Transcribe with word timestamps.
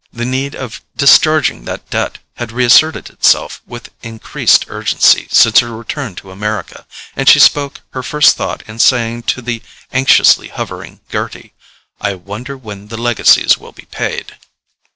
The 0.11 0.25
need 0.25 0.55
of 0.55 0.81
discharging 0.97 1.65
that 1.65 1.87
debt 1.91 2.17
had 2.37 2.51
reasserted 2.51 3.11
itself 3.11 3.61
with 3.67 3.91
increased 4.01 4.65
urgency 4.67 5.27
since 5.29 5.59
her 5.59 5.77
return 5.77 6.15
to 6.15 6.31
America, 6.31 6.87
and 7.15 7.29
she 7.29 7.37
spoke 7.39 7.81
her 7.91 8.01
first 8.01 8.35
thought 8.35 8.63
in 8.67 8.79
saying 8.79 9.21
to 9.29 9.43
the 9.43 9.61
anxiously 9.93 10.47
hovering 10.47 11.01
Gerty: 11.11 11.53
"I 12.01 12.15
wonder 12.15 12.57
when 12.57 12.87
the 12.87 12.97
legacies 12.97 13.59
will 13.59 13.73
be 13.73 13.85
paid." 13.91 14.37